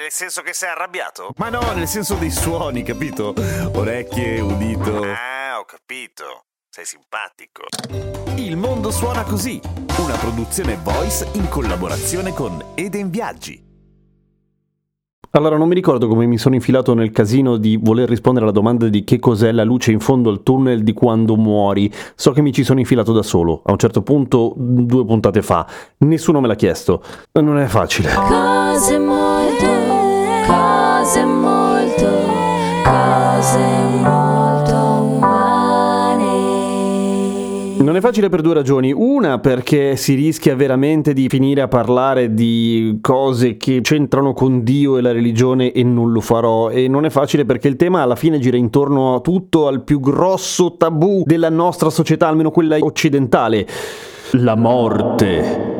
[0.00, 1.34] Nel senso che sei arrabbiato?
[1.36, 3.34] Ma no, nel senso dei suoni, capito?
[3.74, 5.02] Orecchie, udito.
[5.02, 6.46] Ah, ho capito.
[6.70, 7.64] Sei simpatico.
[8.36, 9.60] Il mondo suona così,
[9.98, 13.62] una produzione voice in collaborazione con Eden Viaggi.
[15.32, 18.88] Allora, non mi ricordo come mi sono infilato nel casino di voler rispondere alla domanda
[18.88, 21.92] di che cos'è la luce in fondo al tunnel di quando muori.
[22.14, 25.66] So che mi ci sono infilato da solo, a un certo punto, due puntate fa.
[25.98, 27.02] Nessuno me l'ha chiesto.
[27.32, 28.12] Non è facile.
[28.14, 29.29] Cose molto,
[37.82, 38.92] Non è facile per due ragioni.
[38.92, 44.98] Una perché si rischia veramente di finire a parlare di cose che c'entrano con Dio
[44.98, 46.70] e la religione e non lo farò.
[46.70, 49.98] E non è facile perché il tema alla fine gira intorno a tutto al più
[49.98, 53.66] grosso tabù della nostra società, almeno quella occidentale.
[54.32, 55.79] La morte.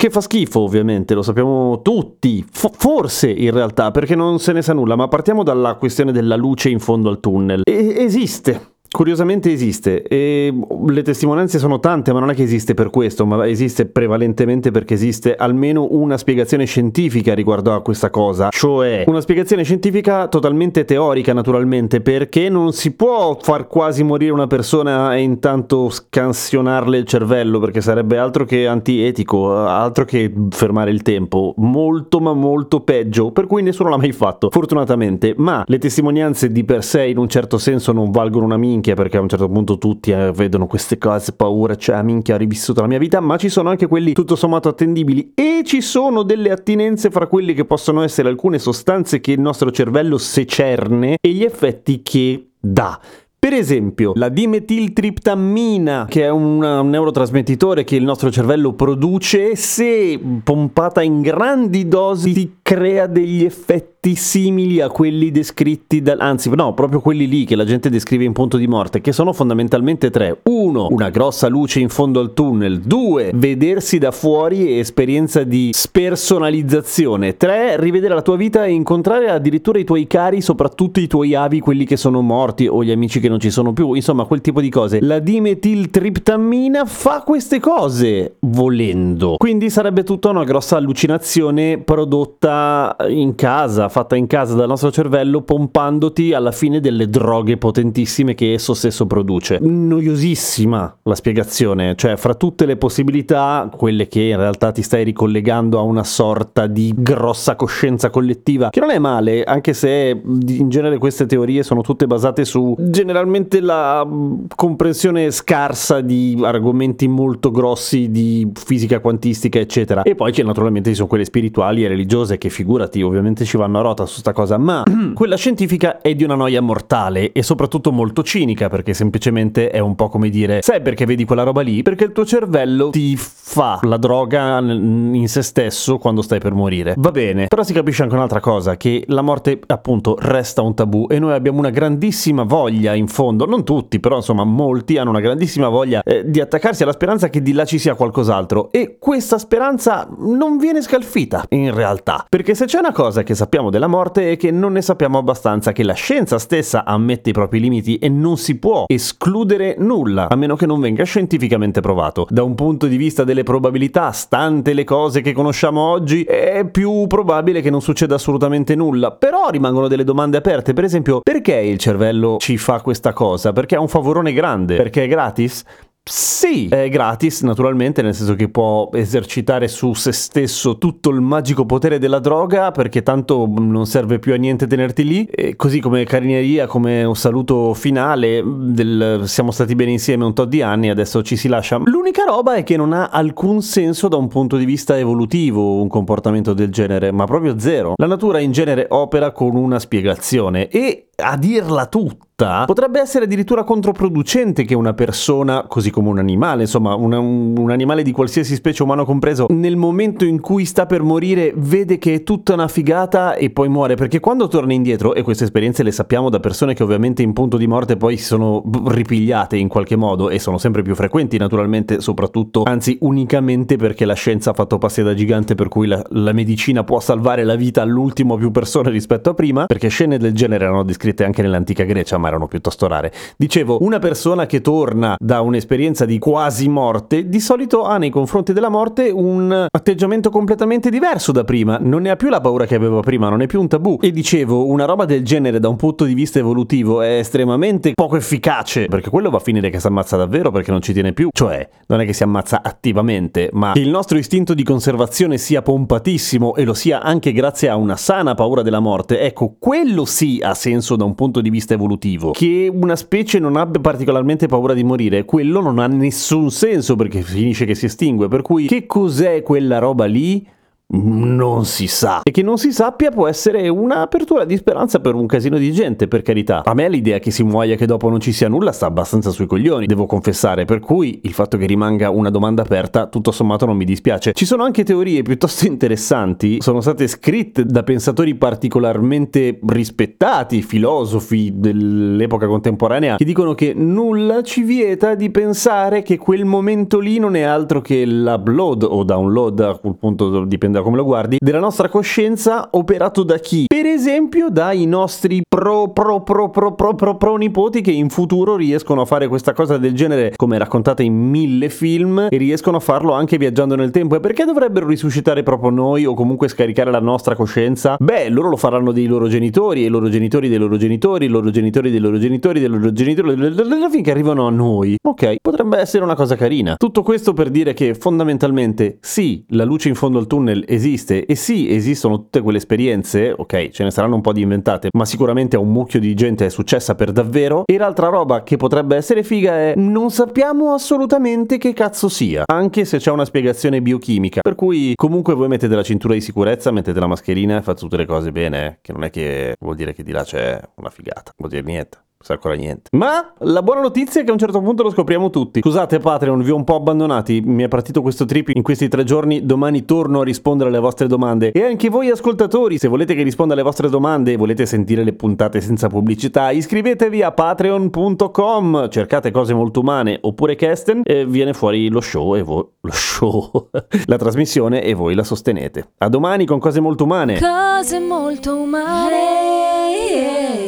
[0.00, 2.42] Che fa schifo, ovviamente, lo sappiamo tutti.
[2.50, 6.36] F- forse in realtà, perché non se ne sa nulla, ma partiamo dalla questione della
[6.36, 7.64] luce in fondo al tunnel.
[7.64, 8.69] E- esiste.
[8.92, 10.52] Curiosamente esiste e
[10.88, 14.94] le testimonianze sono tante, ma non è che esiste per questo, ma esiste prevalentemente perché
[14.94, 21.32] esiste almeno una spiegazione scientifica riguardo a questa cosa, cioè una spiegazione scientifica totalmente teorica
[21.32, 27.60] naturalmente, perché non si può far quasi morire una persona e intanto scansionarle il cervello,
[27.60, 33.46] perché sarebbe altro che antietico, altro che fermare il tempo, molto ma molto peggio, per
[33.46, 37.56] cui nessuno l'ha mai fatto, fortunatamente, ma le testimonianze di per sé in un certo
[37.56, 41.32] senso non valgono una minchia perché a un certo punto tutti eh, vedono queste cose,
[41.32, 44.36] paura, cioè ah, minchia ho rivissuto la mia vita, ma ci sono anche quelli tutto
[44.36, 49.32] sommato attendibili e ci sono delle attinenze fra quelli che possono essere alcune sostanze che
[49.32, 52.98] il nostro cervello secerne e gli effetti che dà.
[53.40, 61.00] Per esempio, la dimetiltriptammina, che è un neurotrasmettitore che il nostro cervello produce, se pompata
[61.00, 67.00] in grandi dosi ti crea degli effetti simili a quelli descritti dal anzi no, proprio
[67.00, 70.40] quelli lì che la gente descrive in punto di morte, che sono fondamentalmente tre.
[70.44, 72.80] Uno, una grossa luce in fondo al tunnel.
[72.80, 77.36] Due, vedersi da fuori e esperienza di spersonalizzazione.
[77.36, 81.60] Tre, rivedere la tua vita e incontrare addirittura i tuoi cari, soprattutto i tuoi avi,
[81.60, 84.62] quelli che sono morti o gli amici che non ci sono più, insomma, quel tipo
[84.62, 85.00] di cose.
[85.02, 89.34] La dimetiltriptammina fa queste cose volendo.
[89.36, 95.42] Quindi sarebbe tutta una grossa allucinazione prodotta in casa, fatta in casa dal nostro cervello,
[95.42, 99.58] pompandoti alla fine delle droghe potentissime che esso stesso produce.
[99.60, 105.78] Noiosissima la spiegazione, cioè fra tutte le possibilità, quelle che in realtà ti stai ricollegando
[105.78, 110.98] a una sorta di grossa coscienza collettiva, che non è male, anche se in genere
[110.98, 114.06] queste teorie sono tutte basate su generalmente la
[114.54, 120.02] comprensione scarsa di argomenti molto grossi di fisica quantistica, eccetera.
[120.02, 123.78] E poi c'è naturalmente ci sono quelle spirituali e religiose che figurati, ovviamente ci vanno
[123.82, 124.82] rota su sta cosa, ma
[125.14, 129.94] quella scientifica è di una noia mortale e soprattutto molto cinica, perché semplicemente è un
[129.94, 131.82] po' come dire, sai perché vedi quella roba lì?
[131.82, 136.94] Perché il tuo cervello ti fa la droga in se stesso quando stai per morire.
[136.96, 141.06] Va bene, però si capisce anche un'altra cosa, che la morte appunto resta un tabù
[141.08, 145.20] e noi abbiamo una grandissima voglia in fondo, non tutti, però insomma molti hanno una
[145.20, 149.38] grandissima voglia eh, di attaccarsi alla speranza che di là ci sia qualcos'altro e questa
[149.38, 154.32] speranza non viene scalfita in realtà, perché se c'è una cosa che sappiamo della morte
[154.32, 158.08] è che non ne sappiamo abbastanza, che la scienza stessa ammette i propri limiti e
[158.08, 162.26] non si può escludere nulla, a meno che non venga scientificamente provato.
[162.28, 167.06] Da un punto di vista delle probabilità, stante le cose che conosciamo oggi, è più
[167.06, 171.78] probabile che non succeda assolutamente nulla, però rimangono delle domande aperte, per esempio, perché il
[171.78, 173.52] cervello ci fa questa cosa?
[173.52, 174.76] Perché ha un favorone grande?
[174.76, 175.64] Perché è gratis?
[176.02, 181.66] Sì, è gratis naturalmente, nel senso che può esercitare su se stesso tutto il magico
[181.66, 186.04] potere della droga, perché tanto non serve più a niente tenerti lì, e così come
[186.04, 191.22] carineria, come un saluto finale del siamo stati bene insieme un tot di anni, adesso
[191.22, 191.76] ci si lascia.
[191.84, 195.88] L'unica roba è che non ha alcun senso da un punto di vista evolutivo un
[195.88, 197.92] comportamento del genere, ma proprio zero.
[197.96, 203.24] La natura in genere opera con una spiegazione e a dirla tutta morta potrebbe essere
[203.24, 208.12] addirittura controproducente che una persona, così come un animale, insomma una, un, un animale di
[208.12, 212.54] qualsiasi specie umano compreso, nel momento in cui sta per morire vede che è tutta
[212.54, 216.40] una figata e poi muore, perché quando torna indietro, e queste esperienze le sappiamo da
[216.40, 220.38] persone che ovviamente in punto di morte poi si sono ripigliate in qualche modo e
[220.38, 225.14] sono sempre più frequenti naturalmente, soprattutto, anzi unicamente perché la scienza ha fatto passi da
[225.14, 229.34] gigante per cui la, la medicina può salvare la vita all'ultimo più persone rispetto a
[229.34, 233.12] prima, perché scene del genere erano descritte anche nell'antica Grecia, ma erano piuttosto rare.
[233.36, 238.52] Dicevo, una persona che torna da un'esperienza di quasi morte, di solito ha nei confronti
[238.52, 242.74] della morte un atteggiamento completamente diverso da prima, non ne ha più la paura che
[242.74, 243.98] aveva prima, non è più un tabù.
[244.00, 248.16] E dicevo, una roba del genere da un punto di vista evolutivo è estremamente poco
[248.16, 251.28] efficace, perché quello va a finire che si ammazza davvero perché non ci tiene più,
[251.32, 255.62] cioè non è che si ammazza attivamente, ma che il nostro istinto di conservazione sia
[255.62, 260.40] pompatissimo e lo sia anche grazie a una sana paura della morte, ecco, quello sì
[260.42, 262.19] ha senso da un punto di vista evolutivo.
[262.32, 267.22] Che una specie non abbia particolarmente paura di morire, quello non ha nessun senso perché
[267.22, 270.46] finisce che si estingue, per cui che cos'è quella roba lì?
[270.92, 272.22] Non si sa.
[272.22, 276.08] E che non si sappia può essere un'apertura di speranza per un casino di gente,
[276.08, 276.62] per carità.
[276.64, 279.30] A me l'idea che si muoia e che dopo non ci sia nulla sta abbastanza
[279.30, 283.66] sui coglioni, devo confessare, per cui il fatto che rimanga una domanda aperta tutto sommato
[283.66, 284.32] non mi dispiace.
[284.32, 292.46] Ci sono anche teorie piuttosto interessanti, sono state scritte da pensatori particolarmente rispettati, filosofi dell'epoca
[292.46, 297.42] contemporanea, che dicono che nulla ci vieta di pensare che quel momento lì non è
[297.42, 301.88] altro che l'upload o download, a quel punto dipende da come lo guardi, della nostra
[301.88, 303.66] coscienza operato da chi?
[303.66, 308.56] Per esempio dai nostri pro pro pro pro pro pro pro nipoti che in futuro
[308.56, 312.80] riescono a fare questa cosa del genere come raccontata in mille film e riescono a
[312.80, 314.16] farlo anche viaggiando nel tempo.
[314.16, 317.96] E perché dovrebbero risuscitare proprio noi o comunque scaricare la nostra coscienza?
[317.98, 321.28] Beh, loro lo faranno dei loro genitori e i loro genitori dei loro genitori, i
[321.28, 324.96] loro genitori dei loro genitori, dei loro genitori, finché arrivano a noi.
[325.02, 326.74] Ok, potrebbe essere una cosa carina.
[326.76, 331.34] Tutto questo per dire che fondamentalmente sì, la luce in fondo al tunnel esiste e
[331.34, 335.56] sì, esistono tutte quelle esperienze, ok, ce ne saranno un po' di inventate, ma sicuramente
[335.56, 337.64] a un mucchio di gente è successa per davvero.
[337.66, 342.84] E l'altra roba che potrebbe essere figa è non sappiamo assolutamente che cazzo sia, anche
[342.84, 344.40] se c'è una spiegazione biochimica.
[344.40, 347.96] Per cui comunque voi mettete la cintura di sicurezza, mettete la mascherina e fate tutte
[347.96, 350.90] le cose bene, eh, che non è che vuol dire che di là c'è una
[350.90, 352.90] figata, vuol dire niente sa ancora niente.
[352.92, 355.60] Ma la buona notizia è che a un certo punto lo scopriamo tutti.
[355.60, 359.04] Scusate Patreon, vi ho un po' abbandonati, mi è partito questo trip in questi tre
[359.04, 361.50] giorni, domani torno a rispondere alle vostre domande.
[361.52, 365.14] E anche voi ascoltatori, se volete che risponda alle vostre domande e volete sentire le
[365.14, 371.88] puntate senza pubblicità, iscrivetevi a patreon.com, cercate cose molto umane oppure Kesten e viene fuori
[371.88, 372.66] lo show e voi...
[372.80, 373.70] lo show,
[374.04, 375.92] la trasmissione e voi la sostenete.
[375.98, 377.38] A domani con cose molto umane.
[377.38, 380.59] Cose molto umane.